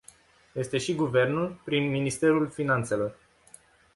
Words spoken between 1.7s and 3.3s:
Ministerul Finanțelor.